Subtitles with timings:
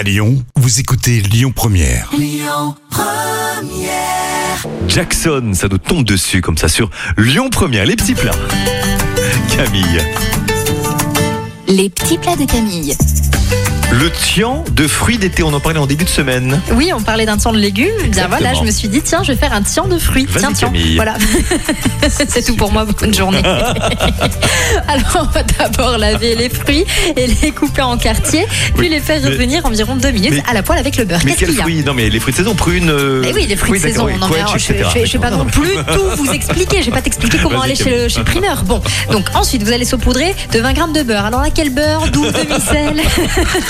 [0.00, 2.10] À Lyon, vous écoutez Lyon Première.
[4.88, 6.88] Jackson, ça nous tombe dessus comme ça sur
[7.18, 8.32] Lyon Première, les petits plats.
[9.54, 10.00] Camille,
[11.68, 12.96] Les petits plats de Camille.
[13.92, 16.60] Le tian de fruits d'été, on en parlait en début de semaine.
[16.72, 17.88] Oui, on parlait d'un tian de légumes.
[18.08, 20.26] Bien voilà, je me suis dit, tiens, je vais faire un tian de fruits.
[20.38, 20.68] Tiens, tian.
[20.68, 20.94] Camille.
[20.94, 21.16] Voilà.
[22.08, 22.84] C'est tout pour moi.
[22.98, 23.42] Bonne journée.
[24.88, 26.84] Alors, on va d'abord laver les fruits
[27.16, 30.54] et les couper en quartiers, puis Oui, les faire revenir environ deux minutes mais- à
[30.54, 31.20] la poêle avec le beurre.
[31.24, 32.90] Mais Qu'est-ce quels qu'il y a fruits Non mais les fruits de saison, prunes.
[32.90, 34.08] euh, Mais oui, les fruits de saison.
[34.08, 34.72] et Non, mais alors, je,
[35.04, 36.80] je vais pas non plus tout vous expliquer.
[36.80, 38.62] Je vais pas t'expliquer comment aller chez, chez primeur.
[38.64, 38.80] Bon,
[39.10, 41.24] donc ensuite vous allez saupoudrer de 20 grammes de beurre.
[41.26, 42.08] Alors là, quel beurre?
[42.12, 43.02] Double demi-sel.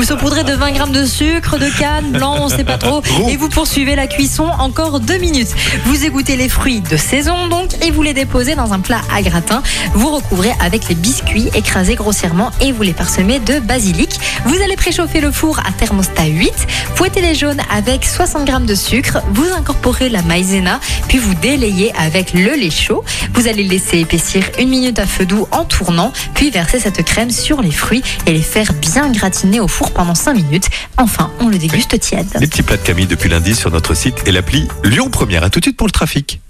[0.00, 3.02] vous saupoudrez de 20 grammes de sucre, de canne, blanc, on sait pas trop.
[3.28, 5.54] Et vous poursuivez la cuisson encore deux minutes.
[5.84, 9.20] Vous égouttez les fruits de saison donc et vous les déposez dans un plat à
[9.20, 9.62] gratin.
[9.92, 14.18] Vous recouvrez avec les biscuits écrasés grossièrement et vous les parsemez de basilic.
[14.46, 16.50] Vous allez préchauffer le four à thermostat 8.
[16.94, 19.18] Fouettez les jaunes avec 60 grammes de sucre.
[19.34, 23.04] Vous incorporez la maïzena, puis vous délayez avec le lait chaud.
[23.34, 27.30] Vous allez laisser épaissir une minute à feu doux en tournant, puis verser cette crème
[27.30, 30.68] sur les fruits et les faire bien gratiner au four pendant 5 minutes.
[30.96, 32.26] Enfin, on le déguste tiède.
[32.40, 35.44] Les petits plats de Camille depuis lundi sur notre site et l'appli Lyon Première.
[35.44, 36.40] À tout de suite pour le trafic.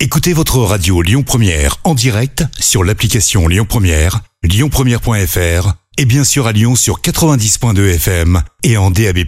[0.00, 6.46] Écoutez votre radio Lyon Première en direct sur l'application Lyon Première, lyonpremière.fr et bien sûr
[6.46, 9.18] à Lyon sur 90.2 FM et en DAB+.